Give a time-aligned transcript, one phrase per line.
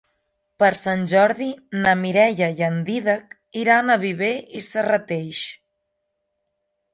[0.61, 1.49] Per Sant Jordi
[1.83, 5.45] na Mireia i en Dídac iran a Viver i Serrateix.